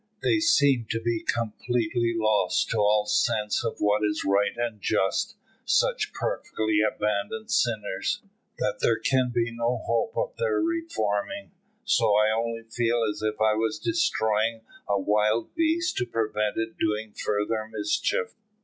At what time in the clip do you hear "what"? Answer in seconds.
3.77-4.03